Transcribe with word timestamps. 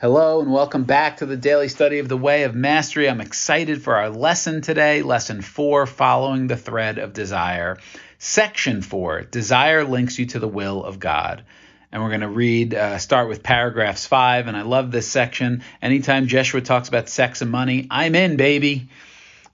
Hello 0.00 0.40
and 0.40 0.50
welcome 0.50 0.84
back 0.84 1.18
to 1.18 1.26
the 1.26 1.36
daily 1.36 1.68
study 1.68 1.98
of 1.98 2.08
the 2.08 2.16
way 2.16 2.44
of 2.44 2.54
mastery. 2.54 3.06
I'm 3.06 3.20
excited 3.20 3.82
for 3.82 3.96
our 3.96 4.08
lesson 4.08 4.62
today, 4.62 5.02
lesson 5.02 5.42
four, 5.42 5.84
following 5.84 6.46
the 6.46 6.56
thread 6.56 6.96
of 6.96 7.12
desire. 7.12 7.76
Section 8.16 8.80
four, 8.80 9.20
desire 9.20 9.84
links 9.84 10.18
you 10.18 10.24
to 10.24 10.38
the 10.38 10.48
will 10.48 10.82
of 10.82 11.00
God. 11.00 11.44
And 11.92 12.02
we're 12.02 12.08
going 12.08 12.22
to 12.22 12.28
read, 12.28 12.72
uh, 12.72 12.96
start 12.96 13.28
with 13.28 13.42
paragraphs 13.42 14.06
five. 14.06 14.46
And 14.46 14.56
I 14.56 14.62
love 14.62 14.90
this 14.90 15.06
section. 15.06 15.62
Anytime 15.82 16.28
Jeshua 16.28 16.62
talks 16.62 16.88
about 16.88 17.10
sex 17.10 17.42
and 17.42 17.50
money, 17.50 17.86
I'm 17.90 18.14
in, 18.14 18.38
baby. 18.38 18.88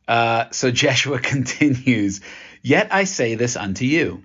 Uh, 0.07 0.45
so 0.53 0.71
Jeshua 0.83 1.19
continues, 1.19 2.21
Yet 2.63 2.95
I 2.95 3.03
say 3.03 3.35
this 3.35 3.57
unto 3.57 3.85
you 3.85 4.23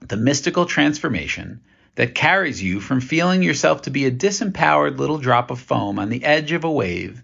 the 0.00 0.16
mystical 0.16 0.66
transformation 0.66 1.60
that 1.96 2.14
carries 2.14 2.62
you 2.62 2.80
from 2.80 3.00
feeling 3.00 3.42
yourself 3.42 3.82
to 3.82 3.90
be 3.90 4.06
a 4.06 4.10
disempowered 4.10 4.98
little 4.98 5.18
drop 5.18 5.50
of 5.50 5.60
foam 5.60 5.98
on 5.98 6.08
the 6.08 6.24
edge 6.24 6.52
of 6.52 6.64
a 6.64 6.70
wave 6.70 7.22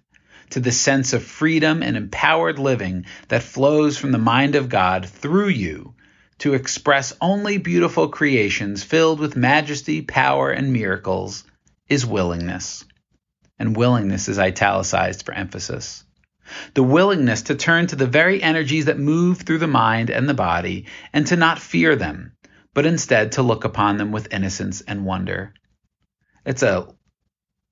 to 0.51 0.61
the 0.61 0.73
sense 0.73 1.13
of 1.13 1.23
freedom 1.23 1.83
and 1.83 1.97
empowered 1.97 2.59
living 2.59 3.07
that 3.29 3.43
flows 3.43 3.97
from 3.97 4.13
the 4.13 4.19
mind 4.19 4.55
of 4.55 4.69
God 4.69 5.07
through 5.07 5.49
you 5.49 5.95
to 6.39 6.55
express 6.55 7.15
only 7.21 7.57
beautiful 7.57 8.09
creations 8.09 8.83
filled 8.83 9.21
with 9.21 9.37
majesty, 9.37 10.03
power, 10.03 10.51
and 10.51 10.73
miracles 10.73 11.45
is 11.89 12.05
willingness. 12.05 12.85
And 13.59 13.77
willingness 13.77 14.29
is 14.29 14.39
italicized 14.39 15.25
for 15.25 15.33
emphasis. 15.33 16.05
The 16.75 16.83
willingness 16.83 17.43
to 17.43 17.55
turn 17.55 17.87
to 17.87 17.97
the 17.97 18.07
very 18.07 18.43
energies 18.43 18.87
that 18.87 18.99
move 18.99 19.43
through 19.43 19.59
the 19.59 19.67
mind 19.67 20.11
and 20.11 20.29
the 20.29 20.35
body 20.35 20.87
and 21.13 21.27
to 21.29 21.37
not 21.37 21.61
fear 21.61 21.95
them, 21.97 22.33
but 22.75 22.87
instead 22.87 23.33
to 23.33 23.43
look 23.43 23.65
upon 23.65 23.97
them 23.97 24.13
with 24.13 24.33
innocence 24.33 24.81
and 24.83 25.05
wonder. 25.05 25.55
It's 26.45 26.63
a 26.63 26.89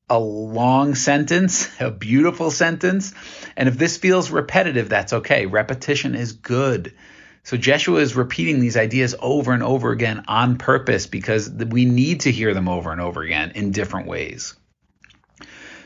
a 0.08 0.18
long 0.18 0.96
sentence, 0.96 1.68
a 1.80 1.90
beautiful 1.90 2.50
sentence, 2.50 3.14
and 3.56 3.68
if 3.68 3.78
this 3.78 3.96
feels 3.96 4.30
repetitive, 4.30 4.88
that's 4.88 5.12
okay. 5.12 5.46
Repetition 5.46 6.14
is 6.14 6.32
good. 6.32 6.94
So 7.42 7.56
Jeshua 7.56 8.00
is 8.00 8.16
repeating 8.16 8.60
these 8.60 8.76
ideas 8.76 9.14
over 9.18 9.52
and 9.52 9.62
over 9.62 9.92
again 9.92 10.24
on 10.28 10.58
purpose 10.58 11.06
because 11.06 11.50
we 11.50 11.86
need 11.86 12.20
to 12.20 12.32
hear 12.32 12.52
them 12.52 12.68
over 12.68 12.92
and 12.92 13.00
over 13.00 13.22
again 13.22 13.52
in 13.54 13.70
different 13.70 14.08
ways. 14.08 14.54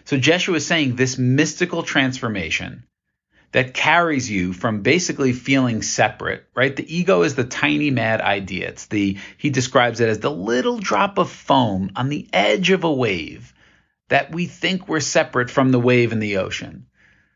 So 0.04 0.18
Jeshua 0.18 0.56
is 0.56 0.66
saying 0.66 0.96
this 0.96 1.16
mystical 1.16 1.82
transformation 1.82 2.84
that 3.54 3.72
carries 3.72 4.28
you 4.28 4.52
from 4.52 4.82
basically 4.82 5.32
feeling 5.32 5.80
separate, 5.80 6.44
right? 6.56 6.74
The 6.74 6.96
ego 6.96 7.22
is 7.22 7.36
the 7.36 7.44
tiny 7.44 7.88
mad 7.92 8.20
idea. 8.20 8.70
It's 8.70 8.86
the, 8.86 9.16
he 9.38 9.48
describes 9.48 10.00
it 10.00 10.08
as 10.08 10.18
the 10.18 10.30
little 10.30 10.78
drop 10.78 11.18
of 11.18 11.30
foam 11.30 11.92
on 11.94 12.08
the 12.08 12.28
edge 12.32 12.70
of 12.70 12.82
a 12.82 12.92
wave 12.92 13.54
that 14.08 14.32
we 14.32 14.46
think 14.46 14.88
we're 14.88 14.98
separate 14.98 15.52
from 15.52 15.70
the 15.70 15.78
wave 15.78 16.10
in 16.10 16.18
the 16.18 16.38
ocean. 16.38 16.86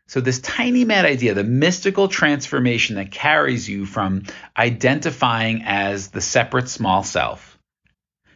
So, 0.07 0.19
this 0.19 0.39
tiny 0.39 0.83
mad 0.83 1.05
idea, 1.05 1.35
the 1.35 1.45
mystical 1.45 2.09
transformation 2.09 2.97
that 2.97 3.11
carries 3.11 3.69
you 3.69 3.85
from 3.85 4.23
identifying 4.57 5.61
as 5.63 6.09
the 6.09 6.19
separate 6.19 6.67
small 6.67 7.01
self 7.01 7.48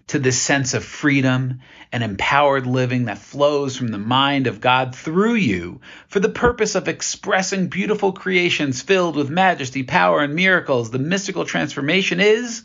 to 0.08 0.20
this 0.20 0.42
sense 0.42 0.74
of 0.74 0.84
freedom 0.84 1.60
and 1.92 2.04
empowered 2.04 2.68
living 2.68 3.06
that 3.06 3.18
flows 3.18 3.78
from 3.78 3.88
the 3.88 3.98
mind 3.98 4.48
of 4.48 4.62
God 4.62 4.96
through 4.96 5.36
you 5.36 5.82
for 6.08 6.20
the 6.20 6.30
purpose 6.30 6.76
of 6.76 6.88
expressing 6.88 7.68
beautiful 7.68 8.12
creations 8.12 8.82
filled 8.82 9.16
with 9.16 9.30
majesty, 9.30 9.84
power, 9.84 10.22
and 10.22 10.36
miracles. 10.36 10.92
The 10.92 11.00
mystical 11.00 11.46
transformation 11.46 12.20
is 12.20 12.64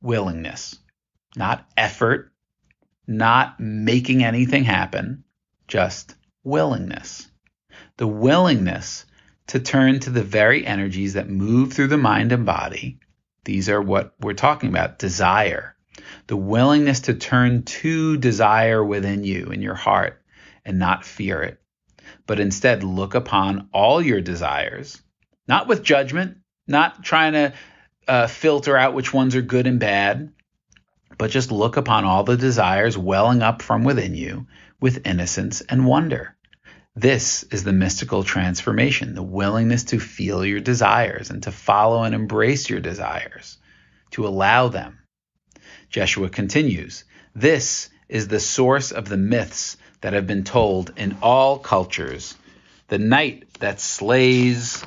willingness, 0.00 0.78
not 1.36 1.68
effort, 1.76 2.32
not 3.06 3.58
making 3.58 4.22
anything 4.22 4.64
happen, 4.64 5.24
just 5.66 6.14
willingness. 6.44 7.28
The 7.96 8.06
willingness 8.06 9.04
to 9.48 9.58
turn 9.58 10.00
to 10.00 10.10
the 10.10 10.22
very 10.22 10.64
energies 10.64 11.14
that 11.14 11.28
move 11.28 11.72
through 11.72 11.88
the 11.88 11.98
mind 11.98 12.32
and 12.32 12.46
body. 12.46 13.00
These 13.44 13.68
are 13.68 13.82
what 13.82 14.14
we're 14.20 14.34
talking 14.34 14.68
about 14.68 15.00
desire 15.00 15.76
the 16.26 16.36
willingness 16.36 17.00
to 17.00 17.14
turn 17.14 17.62
to 17.64 18.16
desire 18.16 18.82
within 18.82 19.24
you 19.24 19.46
in 19.46 19.62
your 19.62 19.74
heart 19.74 20.22
and 20.64 20.78
not 20.78 21.04
fear 21.04 21.42
it, 21.42 21.60
but 22.26 22.40
instead 22.40 22.84
look 22.84 23.14
upon 23.14 23.68
all 23.72 24.00
your 24.00 24.20
desires, 24.20 25.00
not 25.48 25.68
with 25.68 25.82
judgment, 25.82 26.38
not 26.66 27.02
trying 27.02 27.32
to 27.32 27.52
uh, 28.08 28.26
filter 28.26 28.76
out 28.76 28.94
which 28.94 29.12
ones 29.12 29.34
are 29.34 29.42
good 29.42 29.66
and 29.66 29.80
bad, 29.80 30.32
but 31.18 31.30
just 31.30 31.52
look 31.52 31.76
upon 31.76 32.04
all 32.04 32.24
the 32.24 32.36
desires 32.36 32.96
welling 32.96 33.42
up 33.42 33.62
from 33.62 33.84
within 33.84 34.14
you 34.14 34.46
with 34.80 35.06
innocence 35.06 35.60
and 35.60 35.86
wonder. 35.86 36.36
This 36.94 37.42
is 37.44 37.64
the 37.64 37.72
mystical 37.72 38.22
transformation, 38.22 39.14
the 39.14 39.22
willingness 39.22 39.84
to 39.84 39.98
feel 39.98 40.44
your 40.44 40.60
desires 40.60 41.30
and 41.30 41.42
to 41.44 41.52
follow 41.52 42.02
and 42.02 42.14
embrace 42.14 42.68
your 42.68 42.80
desires, 42.80 43.56
to 44.10 44.26
allow 44.26 44.68
them 44.68 44.98
Jeshua 45.92 46.30
continues, 46.30 47.04
This 47.34 47.90
is 48.08 48.26
the 48.26 48.40
source 48.40 48.92
of 48.92 49.10
the 49.10 49.18
myths 49.18 49.76
that 50.00 50.14
have 50.14 50.26
been 50.26 50.42
told 50.42 50.90
in 50.96 51.18
all 51.20 51.58
cultures. 51.58 52.34
The 52.88 52.98
knight 52.98 53.46
that 53.60 53.78
slays 53.78 54.82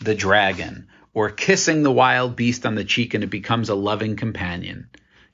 the 0.00 0.14
dragon, 0.14 0.88
or 1.12 1.28
kissing 1.28 1.82
the 1.82 1.92
wild 1.92 2.34
beast 2.34 2.64
on 2.64 2.76
the 2.76 2.84
cheek 2.84 3.12
and 3.12 3.22
it 3.22 3.28
becomes 3.28 3.68
a 3.68 3.74
loving 3.74 4.16
companion. 4.16 4.88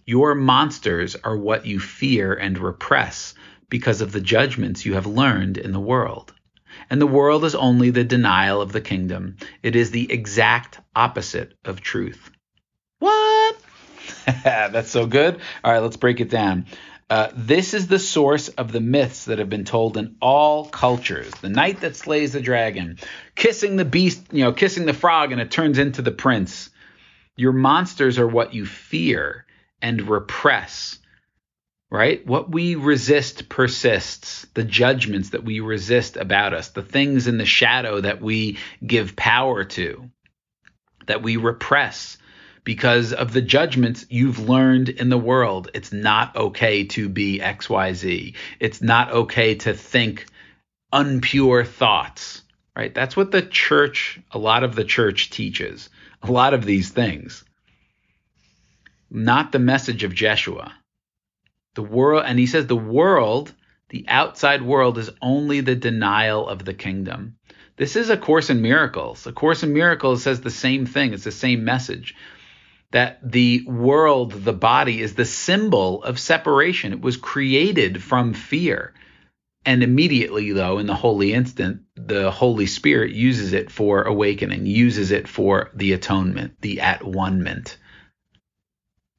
Your 0.04 0.34
monsters 0.34 1.14
are 1.14 1.36
what 1.36 1.64
you 1.64 1.78
fear 1.78 2.34
and 2.34 2.58
repress 2.58 3.34
because 3.68 4.00
of 4.00 4.10
the 4.10 4.20
judgments 4.20 4.84
you 4.84 4.94
have 4.94 5.06
learned 5.06 5.58
in 5.58 5.70
the 5.70 5.78
world. 5.78 6.32
And 6.90 7.00
the 7.00 7.06
world 7.06 7.44
is 7.44 7.54
only 7.54 7.90
the 7.90 8.02
denial 8.02 8.60
of 8.60 8.72
the 8.72 8.80
kingdom. 8.80 9.36
It 9.62 9.76
is 9.76 9.92
the 9.92 10.10
exact 10.10 10.80
opposite 10.96 11.54
of 11.64 11.80
truth. 11.80 12.30
That's 14.44 14.90
so 14.90 15.06
good. 15.06 15.40
All 15.62 15.72
right, 15.72 15.80
let's 15.80 15.96
break 15.96 16.20
it 16.20 16.30
down. 16.30 16.66
Uh, 17.10 17.28
this 17.34 17.74
is 17.74 17.86
the 17.86 17.98
source 17.98 18.48
of 18.48 18.72
the 18.72 18.80
myths 18.80 19.26
that 19.26 19.38
have 19.38 19.50
been 19.50 19.64
told 19.64 19.96
in 19.96 20.16
all 20.22 20.64
cultures. 20.64 21.30
The 21.42 21.50
knight 21.50 21.82
that 21.82 21.96
slays 21.96 22.32
the 22.32 22.40
dragon, 22.40 22.98
kissing 23.34 23.76
the 23.76 23.84
beast, 23.84 24.22
you 24.32 24.44
know, 24.44 24.52
kissing 24.52 24.86
the 24.86 24.94
frog, 24.94 25.30
and 25.30 25.40
it 25.40 25.50
turns 25.50 25.78
into 25.78 26.00
the 26.00 26.10
prince. 26.10 26.70
Your 27.36 27.52
monsters 27.52 28.18
are 28.18 28.26
what 28.26 28.54
you 28.54 28.64
fear 28.64 29.44
and 29.82 30.08
repress, 30.08 30.98
right? 31.90 32.26
What 32.26 32.50
we 32.50 32.74
resist 32.74 33.50
persists. 33.50 34.46
The 34.54 34.64
judgments 34.64 35.30
that 35.30 35.44
we 35.44 35.60
resist 35.60 36.16
about 36.16 36.54
us, 36.54 36.70
the 36.70 36.82
things 36.82 37.26
in 37.26 37.36
the 37.36 37.44
shadow 37.44 38.00
that 38.00 38.22
we 38.22 38.58
give 38.84 39.14
power 39.14 39.64
to, 39.64 40.10
that 41.06 41.22
we 41.22 41.36
repress 41.36 42.16
because 42.64 43.12
of 43.12 43.32
the 43.32 43.42
judgments 43.42 44.06
you've 44.08 44.48
learned 44.48 44.88
in 44.88 45.10
the 45.10 45.18
world. 45.18 45.70
It's 45.74 45.92
not 45.92 46.34
okay 46.34 46.84
to 46.84 47.08
be 47.08 47.38
XYZ. 47.38 48.34
It's 48.58 48.82
not 48.82 49.12
okay 49.12 49.54
to 49.56 49.74
think 49.74 50.26
unpure 50.92 51.66
thoughts, 51.66 52.42
right? 52.74 52.94
That's 52.94 53.16
what 53.16 53.30
the 53.30 53.42
church, 53.42 54.18
a 54.30 54.38
lot 54.38 54.64
of 54.64 54.74
the 54.74 54.84
church 54.84 55.30
teaches, 55.30 55.90
a 56.22 56.32
lot 56.32 56.54
of 56.54 56.64
these 56.64 56.90
things. 56.90 57.44
Not 59.10 59.52
the 59.52 59.58
message 59.58 60.02
of 60.02 60.14
Jeshua. 60.14 60.72
The 61.74 61.82
world, 61.82 62.24
and 62.26 62.38
he 62.38 62.46
says 62.46 62.66
the 62.66 62.76
world, 62.76 63.52
the 63.90 64.06
outside 64.08 64.62
world, 64.62 64.96
is 64.96 65.10
only 65.20 65.60
the 65.60 65.74
denial 65.74 66.48
of 66.48 66.64
the 66.64 66.74
kingdom. 66.74 67.36
This 67.76 67.96
is 67.96 68.08
a 68.08 68.16
Course 68.16 68.50
in 68.50 68.62
Miracles. 68.62 69.26
A 69.26 69.32
Course 69.32 69.64
in 69.64 69.72
Miracles 69.72 70.22
says 70.22 70.40
the 70.40 70.50
same 70.50 70.86
thing. 70.86 71.12
It's 71.12 71.24
the 71.24 71.32
same 71.32 71.64
message 71.64 72.14
that 72.94 73.18
the 73.28 73.64
world, 73.66 74.30
the 74.30 74.52
body, 74.52 75.02
is 75.02 75.16
the 75.16 75.24
symbol 75.24 76.00
of 76.04 76.16
separation. 76.16 76.92
It 76.92 77.00
was 77.00 77.16
created 77.16 78.00
from 78.00 78.34
fear. 78.34 78.94
And 79.66 79.82
immediately, 79.82 80.52
though, 80.52 80.78
in 80.78 80.86
the 80.86 80.94
holy 80.94 81.34
instant, 81.34 81.82
the 81.96 82.30
Holy 82.30 82.66
Spirit 82.66 83.10
uses 83.10 83.52
it 83.52 83.72
for 83.72 84.04
awakening, 84.04 84.66
uses 84.66 85.10
it 85.10 85.26
for 85.26 85.72
the 85.74 85.92
atonement, 85.92 86.60
the 86.60 86.82
at 86.82 87.02
one 87.02 87.42
ment. 87.42 87.78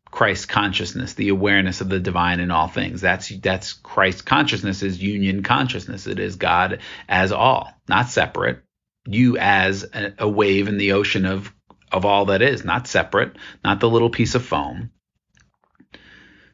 Christ 0.10 0.48
consciousness, 0.48 1.16
the 1.16 1.27
awareness 1.27 1.81
of 1.81 1.89
the 1.89 2.00
divine 2.00 2.39
in 2.39 2.51
all 2.51 2.69
things. 2.69 3.01
That's 3.01 3.27
that's 3.27 3.74
Christ 3.74 4.25
consciousness 4.25 4.83
is 4.83 5.04
union 5.04 5.44
consciousness. 5.44 6.07
It 6.07 6.19
is 6.19 6.38
God 6.38 6.80
as 7.10 7.33
all, 7.33 7.69
not 7.89 8.07
separate. 8.07 8.63
You 9.06 9.38
as 9.38 9.86
a 10.18 10.30
wave 10.30 10.69
in 10.69 10.77
the 10.77 10.94
ocean 10.94 11.25
of 11.25 11.54
of 11.95 12.06
all 12.06 12.25
that 12.25 12.42
is, 12.42 12.65
not 12.65 12.88
separate, 12.88 13.38
not 13.63 13.80
the 13.80 13.89
little 13.89 14.09
piece 14.09 14.36
of 14.36 14.44
foam. 14.44 14.92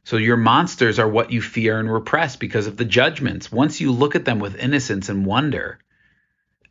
So 0.04 0.18
your 0.18 0.38
monsters 0.38 1.00
are 1.00 1.10
what 1.10 1.32
you 1.32 1.42
fear 1.42 1.80
and 1.80 1.92
repress 1.92 2.36
because 2.36 2.68
of 2.68 2.78
the 2.78 2.86
judgments. 2.86 3.52
Once 3.52 3.82
you 3.82 3.92
look 3.92 4.16
at 4.16 4.26
them 4.26 4.40
with 4.40 4.56
innocence 4.56 5.10
and 5.10 5.26
wonder, 5.26 5.80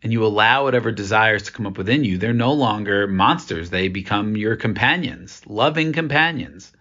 and 0.03 0.13
you 0.13 0.25
allow 0.25 0.65
whatever 0.65 0.93
desires 0.93 1.45
to 1.45 1.53
come 1.53 1.67
up 1.67 1.77
within 1.77 2.05
you, 2.05 2.17
they're 2.17 2.33
no 2.33 2.53
longer 2.53 3.07
monsters. 3.07 3.71
They 3.71 3.89
become 3.89 4.37
your 4.37 4.57
companions, 4.57 5.43
loving 5.47 5.93
companions. 5.93 6.73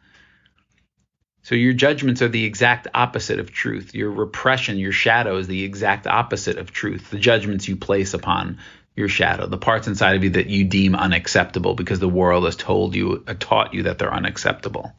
So 1.42 1.56
your 1.56 1.74
judgments 1.74 2.22
are 2.22 2.30
the 2.30 2.46
exact 2.46 2.88
opposite 2.94 3.40
of 3.40 3.52
truth. 3.52 3.96
Your 3.96 4.12
repression, 4.12 4.78
your 4.78 4.92
shadow 4.92 5.38
is 5.38 5.48
the 5.48 5.64
exact 5.64 6.06
opposite 6.06 6.58
of 6.58 6.72
truth. 6.72 7.10
The 7.10 7.18
judgments 7.18 7.68
you 7.68 7.76
place 7.76 8.14
upon 8.14 8.60
your 9.00 9.10
shadow, 9.10 9.48
the 9.48 9.58
parts 9.58 9.88
inside 9.88 10.16
of 10.16 10.24
you 10.24 10.30
that 10.32 10.48
you 10.48 10.66
deem 10.66 10.94
unacceptable 10.94 11.74
because 11.74 12.00
the 12.00 12.08
world 12.08 12.44
has 12.44 12.56
told 12.56 12.94
you, 12.94 13.24
uh, 13.26 13.34
taught 13.40 13.74
you 13.74 13.84
that 13.84 13.98
they're 13.98 14.14
unacceptable. 14.14 14.94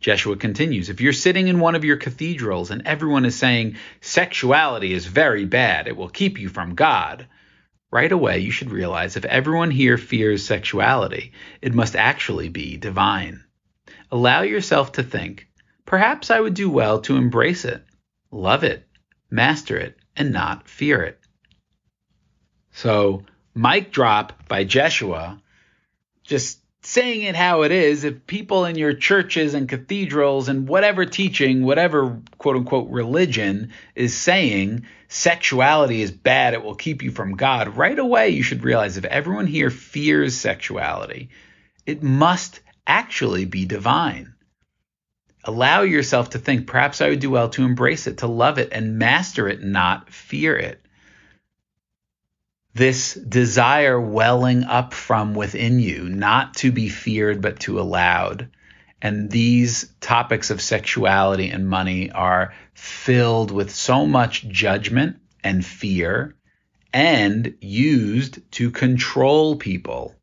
Jeshua 0.00 0.36
continues, 0.36 0.88
if 0.88 1.00
you're 1.00 1.12
sitting 1.12 1.46
in 1.46 1.60
one 1.60 1.76
of 1.76 1.84
your 1.84 1.96
cathedrals 1.96 2.72
and 2.72 2.84
everyone 2.86 3.24
is 3.24 3.36
saying 3.36 3.76
sexuality 4.00 4.92
is 4.92 5.06
very 5.06 5.44
bad, 5.44 5.86
it 5.86 5.96
will 5.96 6.08
keep 6.08 6.40
you 6.40 6.48
from 6.48 6.74
God, 6.74 7.28
right 7.92 8.10
away 8.10 8.40
you 8.40 8.50
should 8.50 8.72
realize 8.72 9.16
if 9.16 9.24
everyone 9.26 9.70
here 9.70 9.96
fears 9.96 10.44
sexuality, 10.44 11.32
it 11.60 11.74
must 11.74 11.94
actually 11.94 12.48
be 12.48 12.76
divine. 12.76 13.44
Allow 14.10 14.42
yourself 14.42 14.92
to 14.92 15.04
think, 15.04 15.46
perhaps 15.86 16.32
I 16.32 16.40
would 16.40 16.54
do 16.54 16.68
well 16.68 17.00
to 17.02 17.16
embrace 17.16 17.64
it, 17.64 17.84
love 18.32 18.64
it, 18.64 18.88
master 19.30 19.76
it, 19.76 19.96
and 20.16 20.32
not 20.32 20.68
fear 20.68 21.02
it. 21.02 21.21
So, 22.72 23.24
mic 23.54 23.92
drop 23.92 24.48
by 24.48 24.64
Jeshua, 24.64 25.40
just 26.24 26.58
saying 26.84 27.22
it 27.22 27.36
how 27.36 27.62
it 27.62 27.70
is. 27.70 28.04
If 28.04 28.26
people 28.26 28.64
in 28.64 28.76
your 28.76 28.92
churches 28.92 29.54
and 29.54 29.68
cathedrals 29.68 30.48
and 30.48 30.68
whatever 30.68 31.04
teaching, 31.04 31.62
whatever 31.62 32.20
quote 32.38 32.56
unquote 32.56 32.90
religion 32.90 33.72
is 33.94 34.14
saying 34.14 34.86
sexuality 35.08 36.02
is 36.02 36.10
bad, 36.10 36.54
it 36.54 36.62
will 36.62 36.74
keep 36.74 37.02
you 37.02 37.10
from 37.10 37.36
God, 37.36 37.76
right 37.76 37.98
away 37.98 38.30
you 38.30 38.42
should 38.42 38.64
realize 38.64 38.96
if 38.96 39.04
everyone 39.04 39.46
here 39.46 39.70
fears 39.70 40.36
sexuality, 40.36 41.30
it 41.86 42.02
must 42.02 42.60
actually 42.86 43.44
be 43.44 43.64
divine. 43.64 44.34
Allow 45.44 45.82
yourself 45.82 46.30
to 46.30 46.38
think, 46.38 46.66
perhaps 46.66 47.00
I 47.00 47.08
would 47.08 47.20
do 47.20 47.30
well 47.30 47.48
to 47.50 47.64
embrace 47.64 48.06
it, 48.06 48.18
to 48.18 48.28
love 48.28 48.58
it, 48.58 48.68
and 48.72 48.98
master 48.98 49.48
it, 49.48 49.62
not 49.62 50.10
fear 50.10 50.56
it. 50.56 50.81
This 52.74 53.14
desire 53.14 54.00
welling 54.00 54.64
up 54.64 54.94
from 54.94 55.34
within 55.34 55.78
you, 55.78 56.08
not 56.08 56.54
to 56.56 56.72
be 56.72 56.88
feared, 56.88 57.42
but 57.42 57.60
to 57.60 57.78
allowed. 57.78 58.48
And 59.02 59.30
these 59.30 59.92
topics 60.00 60.50
of 60.50 60.62
sexuality 60.62 61.50
and 61.50 61.68
money 61.68 62.10
are 62.10 62.54
filled 62.74 63.50
with 63.50 63.74
so 63.74 64.06
much 64.06 64.48
judgment 64.48 65.16
and 65.44 65.64
fear 65.64 66.34
and 66.94 67.54
used 67.60 68.40
to 68.52 68.70
control 68.70 69.56
people. 69.56 70.14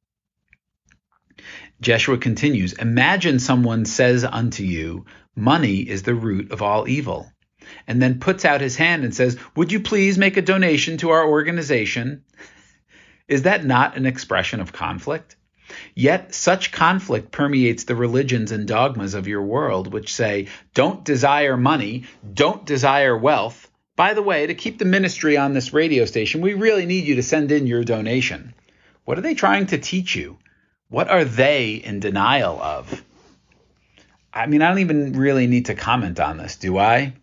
Jeshua 1.81 2.17
continues 2.17 2.73
Imagine 2.73 3.39
someone 3.39 3.85
says 3.85 4.23
unto 4.23 4.63
you, 4.63 5.05
Money 5.35 5.77
is 5.77 6.03
the 6.03 6.15
root 6.15 6.51
of 6.51 6.61
all 6.61 6.87
evil, 6.87 7.31
and 7.87 8.01
then 8.01 8.19
puts 8.19 8.45
out 8.45 8.61
his 8.61 8.75
hand 8.75 9.03
and 9.03 9.13
says, 9.13 9.37
Would 9.55 9.71
you 9.71 9.79
please 9.79 10.17
make 10.17 10.37
a 10.37 10.41
donation 10.41 10.97
to 10.97 11.09
our 11.09 11.27
organization? 11.27 12.23
Is 13.27 13.43
that 13.43 13.65
not 13.65 13.95
an 13.95 14.05
expression 14.05 14.59
of 14.59 14.73
conflict? 14.73 15.35
Yet 15.93 16.33
such 16.33 16.71
conflict 16.71 17.31
permeates 17.31 17.83
the 17.83 17.95
religions 17.95 18.51
and 18.51 18.67
dogmas 18.67 19.13
of 19.13 19.27
your 19.27 19.43
world, 19.43 19.93
which 19.93 20.13
say, 20.13 20.47
don't 20.73 21.05
desire 21.05 21.57
money, 21.57 22.05
don't 22.33 22.65
desire 22.65 23.15
wealth. 23.15 23.69
By 23.95 24.13
the 24.13 24.23
way, 24.23 24.47
to 24.47 24.55
keep 24.55 24.79
the 24.79 24.85
ministry 24.85 25.37
on 25.37 25.53
this 25.53 25.73
radio 25.73 26.05
station, 26.05 26.41
we 26.41 26.53
really 26.53 26.85
need 26.85 27.05
you 27.05 27.15
to 27.15 27.23
send 27.23 27.51
in 27.51 27.67
your 27.67 27.83
donation. 27.83 28.53
What 29.05 29.17
are 29.17 29.21
they 29.21 29.35
trying 29.35 29.67
to 29.67 29.77
teach 29.77 30.15
you? 30.15 30.37
What 30.87 31.09
are 31.09 31.25
they 31.25 31.73
in 31.73 31.99
denial 31.99 32.59
of? 32.61 33.03
I 34.33 34.47
mean, 34.47 34.61
I 34.61 34.69
don't 34.69 34.79
even 34.79 35.13
really 35.13 35.47
need 35.47 35.65
to 35.65 35.75
comment 35.75 36.19
on 36.19 36.37
this, 36.37 36.55
do 36.55 36.77
I? 36.77 37.13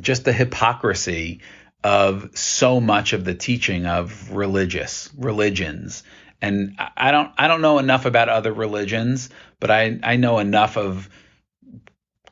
Just 0.00 0.24
the 0.24 0.32
hypocrisy 0.32 1.40
of 1.84 2.36
so 2.36 2.80
much 2.80 3.12
of 3.12 3.24
the 3.24 3.34
teaching 3.34 3.86
of 3.86 4.32
religious 4.32 5.10
religions. 5.16 6.02
And 6.40 6.78
I 6.96 7.10
don't 7.10 7.32
I 7.36 7.48
don't 7.48 7.62
know 7.62 7.78
enough 7.78 8.04
about 8.04 8.28
other 8.28 8.52
religions, 8.52 9.30
but 9.60 9.70
I, 9.70 9.98
I 10.02 10.16
know 10.16 10.38
enough 10.38 10.76
of 10.76 11.08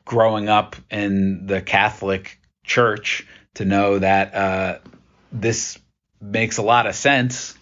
growing 0.05 0.47
up 0.47 0.75
in 0.89 1.45
the 1.45 1.61
Catholic 1.61 2.39
Church 2.63 3.27
to 3.55 3.65
know 3.65 3.99
that 3.99 4.33
uh, 4.33 4.79
this 5.31 5.77
makes 6.21 6.57
a 6.57 6.61
lot 6.61 6.87
of 6.87 6.95
sense 6.95 7.57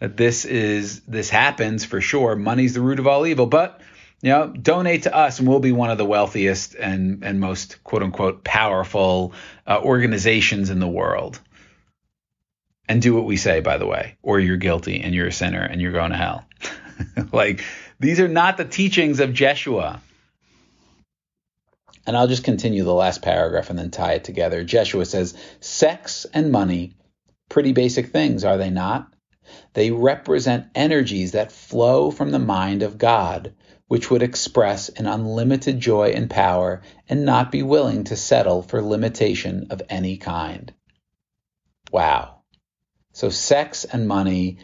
that 0.00 0.16
this 0.16 0.44
is 0.44 1.00
this 1.02 1.30
happens 1.30 1.84
for 1.84 2.00
sure. 2.00 2.36
Money's 2.36 2.74
the 2.74 2.80
root 2.80 2.98
of 2.98 3.06
all 3.06 3.26
evil, 3.26 3.46
but 3.46 3.80
you 4.24 4.30
know, 4.30 4.46
donate 4.46 5.02
to 5.02 5.14
us 5.14 5.38
and 5.38 5.46
we'll 5.46 5.60
be 5.60 5.72
one 5.72 5.90
of 5.90 5.98
the 5.98 6.04
wealthiest 6.06 6.74
and 6.74 7.22
and 7.24 7.40
most 7.40 7.84
quote 7.84 8.02
unquote 8.02 8.42
powerful 8.42 9.34
uh, 9.66 9.78
organizations 9.82 10.70
in 10.70 10.78
the 10.78 10.88
world. 10.88 11.38
And 12.88 13.02
do 13.02 13.14
what 13.14 13.26
we 13.26 13.36
say, 13.36 13.60
by 13.60 13.76
the 13.76 13.86
way, 13.86 14.16
or 14.22 14.40
you're 14.40 14.56
guilty 14.56 15.02
and 15.02 15.14
you're 15.14 15.26
a 15.26 15.32
sinner 15.32 15.60
and 15.60 15.78
you're 15.78 15.92
going 15.92 16.10
to 16.10 16.16
hell. 16.16 16.46
like 17.32 17.62
these 18.00 18.18
are 18.18 18.28
not 18.28 18.56
the 18.56 18.64
teachings 18.64 19.20
of 19.20 19.34
Jeshua. 19.34 20.00
And 22.06 22.16
I'll 22.16 22.26
just 22.26 22.44
continue 22.44 22.82
the 22.82 22.94
last 22.94 23.20
paragraph 23.20 23.68
and 23.68 23.78
then 23.78 23.90
tie 23.90 24.14
it 24.14 24.24
together. 24.24 24.64
Jeshua 24.64 25.04
says, 25.04 25.34
Sex 25.60 26.24
and 26.32 26.50
money, 26.50 26.94
pretty 27.50 27.72
basic 27.72 28.06
things, 28.06 28.42
are 28.42 28.56
they 28.56 28.70
not? 28.70 29.12
They 29.74 29.90
represent 29.90 30.68
energies 30.74 31.32
that 31.32 31.52
flow 31.52 32.10
from 32.10 32.30
the 32.30 32.38
mind 32.38 32.82
of 32.82 32.96
God, 32.96 33.52
which 33.88 34.10
would 34.10 34.22
express 34.22 34.88
an 34.88 35.06
unlimited 35.06 35.78
joy 35.78 36.10
and 36.10 36.30
power 36.30 36.82
and 37.08 37.24
not 37.24 37.52
be 37.52 37.62
willing 37.62 38.04
to 38.04 38.16
settle 38.16 38.62
for 38.62 38.80
limitation 38.80 39.66
of 39.70 39.82
any 39.88 40.16
kind. 40.16 40.72
Wow. 41.92 42.42
So, 43.12 43.30
sex 43.30 43.84
and 43.84 44.08
money 44.08 44.58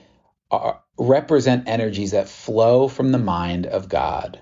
are, 0.50 0.82
represent 0.99 1.69
energies 1.69 2.12
that 2.12 2.28
flow 2.28 2.88
from 2.88 3.12
the 3.12 3.19
mind 3.19 3.67
of 3.67 3.88
God 3.88 4.40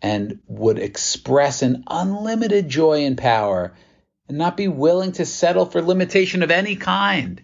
and 0.00 0.40
would 0.46 0.78
express 0.78 1.62
an 1.62 1.84
unlimited 1.86 2.68
joy 2.68 3.04
and 3.04 3.18
power 3.18 3.74
and 4.28 4.38
not 4.38 4.56
be 4.56 4.68
willing 4.68 5.12
to 5.12 5.26
settle 5.26 5.66
for 5.66 5.82
limitation 5.82 6.42
of 6.42 6.50
any 6.50 6.76
kind 6.76 7.42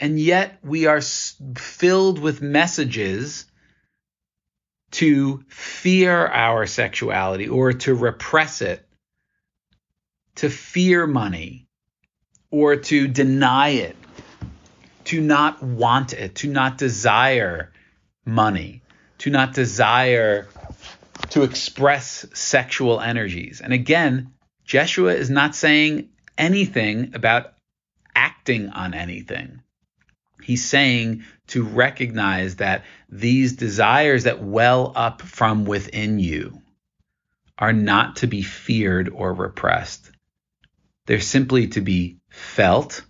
and 0.00 0.18
yet 0.18 0.58
we 0.62 0.86
are 0.86 1.00
filled 1.00 2.18
with 2.18 2.42
messages 2.42 3.46
to 4.94 5.44
fear 5.48 6.24
our 6.26 6.66
sexuality 6.66 7.48
or 7.48 7.72
to 7.72 7.94
repress 7.94 8.62
it, 8.62 8.86
to 10.36 10.48
fear 10.48 11.04
money 11.06 11.66
or 12.52 12.76
to 12.76 13.08
deny 13.08 13.70
it, 13.70 13.96
to 15.04 15.20
not 15.20 15.60
want 15.60 16.12
it, 16.12 16.36
to 16.36 16.48
not 16.48 16.78
desire 16.78 17.72
money, 18.24 18.82
to 19.18 19.30
not 19.30 19.52
desire 19.52 20.46
to 21.30 21.42
express 21.42 22.24
sexual 22.32 23.00
energies. 23.00 23.60
And 23.60 23.72
again, 23.72 24.32
Jeshua 24.64 25.14
is 25.14 25.28
not 25.28 25.56
saying 25.56 26.10
anything 26.38 27.16
about 27.16 27.54
acting 28.14 28.68
on 28.68 28.94
anything. 28.94 29.60
He's 30.42 30.64
saying 30.64 31.24
to 31.48 31.64
recognize 31.64 32.56
that 32.56 32.84
these 33.08 33.54
desires 33.54 34.24
that 34.24 34.42
well 34.42 34.92
up 34.94 35.22
from 35.22 35.64
within 35.64 36.18
you 36.18 36.60
are 37.58 37.72
not 37.72 38.16
to 38.16 38.26
be 38.26 38.42
feared 38.42 39.08
or 39.08 39.32
repressed. 39.32 40.10
They're 41.06 41.20
simply 41.20 41.68
to 41.68 41.80
be 41.80 42.18
felt 42.30 43.02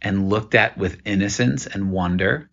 and 0.00 0.28
looked 0.28 0.54
at 0.54 0.78
with 0.78 1.02
innocence 1.04 1.66
and 1.66 1.90
wonder. 1.90 2.50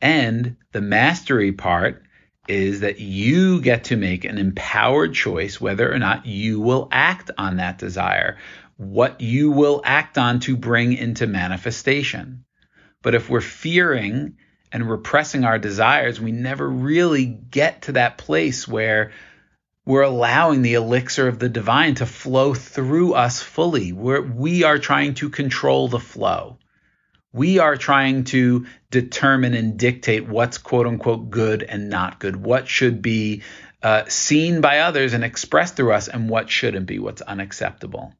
And 0.00 0.56
the 0.72 0.80
mastery 0.80 1.52
part 1.52 2.02
is 2.48 2.80
that 2.80 3.00
you 3.00 3.60
get 3.60 3.84
to 3.84 3.96
make 3.96 4.24
an 4.24 4.38
empowered 4.38 5.14
choice 5.14 5.60
whether 5.60 5.92
or 5.92 5.98
not 5.98 6.26
you 6.26 6.60
will 6.60 6.88
act 6.90 7.30
on 7.36 7.56
that 7.56 7.78
desire, 7.78 8.38
what 8.80 9.20
you 9.20 9.50
will 9.50 9.82
act 9.84 10.16
on 10.16 10.40
to 10.40 10.56
bring 10.56 10.94
into 10.94 11.26
manifestation. 11.26 12.46
But 13.02 13.14
if 13.14 13.28
we're 13.28 13.42
fearing 13.42 14.38
and 14.72 14.88
repressing 14.88 15.44
our 15.44 15.58
desires, 15.58 16.18
we 16.18 16.32
never 16.32 16.66
really 16.66 17.26
get 17.26 17.82
to 17.82 17.92
that 17.92 18.16
place 18.16 18.66
where 18.66 19.12
we're 19.84 20.00
allowing 20.00 20.62
the 20.62 20.74
elixir 20.74 21.28
of 21.28 21.38
the 21.38 21.50
divine 21.50 21.96
to 21.96 22.06
flow 22.06 22.54
through 22.54 23.12
us 23.12 23.42
fully. 23.42 23.92
We're, 23.92 24.22
we 24.22 24.64
are 24.64 24.78
trying 24.78 25.12
to 25.16 25.28
control 25.28 25.88
the 25.88 26.00
flow. 26.00 26.56
We 27.34 27.58
are 27.58 27.76
trying 27.76 28.24
to 28.24 28.64
determine 28.90 29.52
and 29.52 29.78
dictate 29.78 30.26
what's 30.26 30.56
quote 30.56 30.86
unquote 30.86 31.28
good 31.28 31.62
and 31.62 31.90
not 31.90 32.18
good, 32.18 32.34
what 32.34 32.66
should 32.66 33.02
be 33.02 33.42
uh, 33.82 34.04
seen 34.08 34.62
by 34.62 34.78
others 34.78 35.12
and 35.12 35.22
expressed 35.22 35.76
through 35.76 35.92
us, 35.92 36.08
and 36.08 36.30
what 36.30 36.48
shouldn't 36.48 36.86
be, 36.86 36.98
what's 36.98 37.20
unacceptable. 37.20 38.14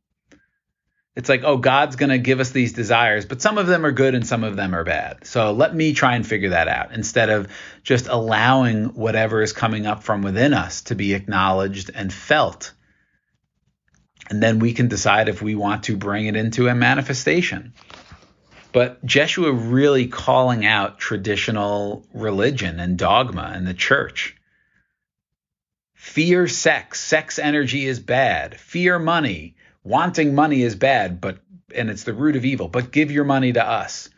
It's 1.16 1.28
like, 1.28 1.42
oh, 1.44 1.56
God's 1.56 1.96
going 1.96 2.10
to 2.10 2.18
give 2.18 2.38
us 2.38 2.50
these 2.50 2.72
desires, 2.72 3.26
but 3.26 3.42
some 3.42 3.58
of 3.58 3.66
them 3.66 3.84
are 3.84 3.90
good 3.90 4.14
and 4.14 4.26
some 4.26 4.44
of 4.44 4.56
them 4.56 4.74
are 4.74 4.84
bad. 4.84 5.26
So 5.26 5.52
let 5.52 5.74
me 5.74 5.92
try 5.92 6.14
and 6.14 6.26
figure 6.26 6.50
that 6.50 6.68
out 6.68 6.92
instead 6.92 7.30
of 7.30 7.48
just 7.82 8.06
allowing 8.06 8.94
whatever 8.94 9.42
is 9.42 9.52
coming 9.52 9.86
up 9.86 10.04
from 10.04 10.22
within 10.22 10.54
us 10.54 10.82
to 10.82 10.94
be 10.94 11.14
acknowledged 11.14 11.90
and 11.92 12.12
felt. 12.12 12.72
And 14.28 14.40
then 14.40 14.60
we 14.60 14.72
can 14.72 14.86
decide 14.86 15.28
if 15.28 15.42
we 15.42 15.56
want 15.56 15.84
to 15.84 15.96
bring 15.96 16.26
it 16.26 16.36
into 16.36 16.68
a 16.68 16.74
manifestation. 16.76 17.74
But 18.72 19.04
Jeshua 19.04 19.52
really 19.52 20.06
calling 20.06 20.64
out 20.64 21.00
traditional 21.00 22.06
religion 22.14 22.78
and 22.78 22.96
dogma 22.96 23.50
and 23.52 23.66
the 23.66 23.74
church. 23.74 24.36
Fear 25.94 26.46
sex. 26.46 27.00
Sex 27.00 27.40
energy 27.40 27.84
is 27.84 27.98
bad. 27.98 28.60
Fear 28.60 29.00
money 29.00 29.56
wanting 29.82 30.34
money 30.34 30.62
is 30.62 30.74
bad, 30.74 31.20
but 31.20 31.38
and 31.74 31.90
it's 31.90 32.04
the 32.04 32.14
root 32.14 32.36
of 32.36 32.44
evil, 32.44 32.68
but 32.68 32.90
give 32.90 33.10
your 33.10 33.24
money 33.24 33.52
to 33.52 33.64
us. 33.64 34.08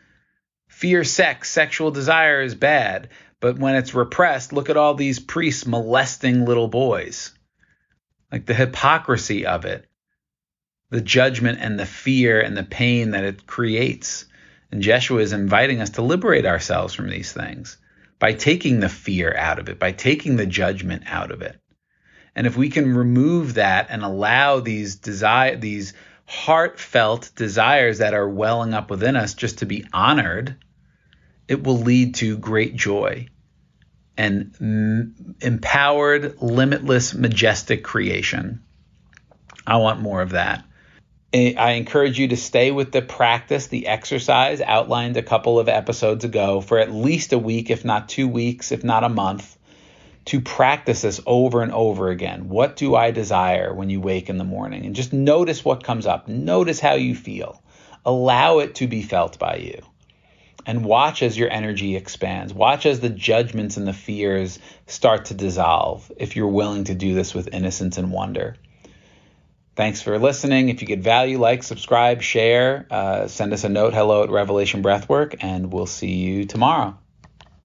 Fear 0.67 1.03
sex, 1.03 1.51
sexual 1.51 1.91
desire 1.91 2.41
is 2.41 2.55
bad, 2.55 3.09
but 3.39 3.59
when 3.59 3.75
it's 3.75 3.93
repressed, 3.93 4.53
look 4.53 4.69
at 4.69 4.77
all 4.77 4.95
these 4.95 5.19
priests 5.19 5.67
molesting 5.67 6.45
little 6.45 6.67
boys. 6.67 7.31
Like 8.31 8.45
the 8.45 8.55
hypocrisy 8.55 9.45
of 9.45 9.65
it, 9.65 9.85
the 10.89 11.01
judgment 11.01 11.59
and 11.61 11.79
the 11.79 11.85
fear 11.85 12.41
and 12.41 12.57
the 12.57 12.63
pain 12.63 13.11
that 13.11 13.23
it 13.23 13.45
creates. 13.45 14.25
And 14.71 14.81
Jeshua 14.81 15.21
is 15.21 15.33
inviting 15.33 15.81
us 15.81 15.91
to 15.91 16.01
liberate 16.01 16.45
ourselves 16.45 16.93
from 16.93 17.09
these 17.09 17.31
things 17.31 17.77
by 18.17 18.33
taking 18.33 18.79
the 18.79 18.89
fear 18.89 19.35
out 19.35 19.59
of 19.59 19.69
it, 19.69 19.77
by 19.77 19.91
taking 19.91 20.35
the 20.35 20.45
judgment 20.45 21.03
out 21.05 21.31
of 21.31 21.41
it. 21.41 21.59
And 22.35 22.47
if 22.47 22.57
we 22.57 22.69
can 22.69 22.95
remove 22.95 23.55
that 23.55 23.87
and 23.89 24.03
allow 24.03 24.59
these 24.59 24.95
desire 24.95 25.55
these 25.55 25.93
heartfelt 26.25 27.31
desires 27.35 27.99
that 27.99 28.13
are 28.13 28.27
welling 28.27 28.73
up 28.73 28.89
within 28.89 29.15
us 29.15 29.33
just 29.33 29.59
to 29.59 29.65
be 29.65 29.85
honored, 29.93 30.55
it 31.47 31.63
will 31.63 31.77
lead 31.77 32.15
to 32.15 32.37
great 32.37 32.75
joy 32.75 33.27
and 34.17 34.55
m- 34.59 35.35
empowered, 35.41 36.41
limitless, 36.41 37.13
majestic 37.13 37.83
creation. 37.83 38.63
I 39.67 39.77
want 39.77 40.01
more 40.01 40.21
of 40.21 40.31
that. 40.31 40.63
I 41.35 41.71
encourage 41.71 42.19
you 42.19 42.27
to 42.27 42.37
stay 42.37 42.69
with 42.69 42.91
the 42.91 43.01
practice, 43.01 43.65
the 43.65 43.87
exercise 43.87 44.61
outlined 44.61 45.17
a 45.17 45.23
couple 45.23 45.57
of 45.57 45.67
episodes 45.67 46.23
ago 46.23 46.61
for 46.61 46.77
at 46.77 46.91
least 46.91 47.33
a 47.33 47.39
week, 47.39 47.71
if 47.71 47.83
not 47.83 48.07
two 48.07 48.27
weeks, 48.27 48.71
if 48.71 48.83
not 48.83 49.03
a 49.03 49.09
month 49.09 49.57
to 50.25 50.39
practice 50.41 51.01
this 51.01 51.19
over 51.25 51.61
and 51.61 51.71
over 51.71 52.09
again. 52.09 52.49
What 52.49 52.75
do 52.75 52.95
I 52.95 53.11
desire 53.11 53.73
when 53.73 53.89
you 53.89 53.99
wake 53.99 54.29
in 54.29 54.37
the 54.37 54.43
morning? 54.43 54.85
And 54.85 54.95
just 54.95 55.13
notice 55.13 55.65
what 55.65 55.83
comes 55.83 56.05
up. 56.05 56.27
Notice 56.27 56.79
how 56.79 56.93
you 56.93 57.15
feel. 57.15 57.61
Allow 58.05 58.59
it 58.59 58.75
to 58.75 58.87
be 58.87 59.01
felt 59.01 59.37
by 59.37 59.57
you. 59.57 59.81
And 60.65 60.85
watch 60.85 61.23
as 61.23 61.37
your 61.37 61.51
energy 61.51 61.97
expands. 61.97 62.53
Watch 62.53 62.85
as 62.85 63.01
the 63.01 63.09
judgments 63.09 63.75
and 63.75 63.85
the 63.85 63.93
fears 63.93 64.59
start 64.87 65.25
to 65.25 65.33
dissolve 65.33 66.09
if 66.17 66.37
you're 66.37 66.47
willing 66.47 66.85
to 66.85 66.95
do 66.95 67.13
this 67.13 67.33
with 67.33 67.53
innocence 67.53 67.97
and 67.97 68.11
wonder. 68.11 68.55
Thanks 69.75 70.01
for 70.01 70.17
listening. 70.19 70.69
If 70.69 70.81
you 70.81 70.87
get 70.87 70.99
value, 70.99 71.39
like, 71.39 71.63
subscribe, 71.63 72.21
share, 72.21 72.85
uh, 72.91 73.27
send 73.27 73.51
us 73.53 73.63
a 73.63 73.69
note, 73.69 73.93
hello 73.93 74.23
at 74.23 74.29
Revelation 74.29 74.83
Breathwork, 74.83 75.35
and 75.41 75.73
we'll 75.73 75.87
see 75.87 76.13
you 76.13 76.45
tomorrow. 76.45 76.97